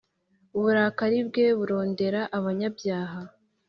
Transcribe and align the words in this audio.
uburakari 0.57 1.19
bwe 1.27 1.45
burondera 1.57 2.21
abanyabyaha 2.37 3.19